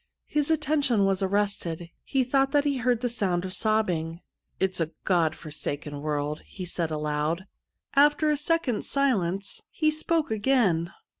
[0.25, 4.21] His atten tion was arrested— he thought that he heard the sound of sobbing.'
[4.59, 7.45] It's a God forsaken world,' he said aloud.
[7.95, 10.91] After a second's silence he spoke again.